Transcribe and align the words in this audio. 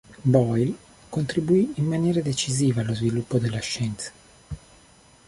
Boyle 0.25 0.73
contribuì 1.11 1.73
in 1.75 1.85
maniera 1.85 2.21
decisiva 2.21 2.81
allo 2.81 2.95
sviluppo 2.95 3.37
della 3.37 3.59
scienza. 3.59 4.11